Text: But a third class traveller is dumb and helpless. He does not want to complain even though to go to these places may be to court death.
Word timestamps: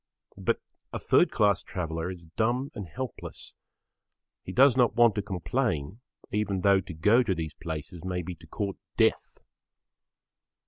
But 0.39 0.59
a 0.91 0.97
third 0.97 1.29
class 1.29 1.61
traveller 1.61 2.09
is 2.09 2.23
dumb 2.35 2.71
and 2.73 2.87
helpless. 2.87 3.53
He 4.43 4.51
does 4.51 4.75
not 4.75 4.95
want 4.95 5.13
to 5.13 5.21
complain 5.21 5.99
even 6.31 6.61
though 6.61 6.81
to 6.81 6.93
go 6.95 7.21
to 7.21 7.35
these 7.35 7.53
places 7.53 8.03
may 8.03 8.23
be 8.23 8.33
to 8.33 8.47
court 8.47 8.77
death. 8.97 9.37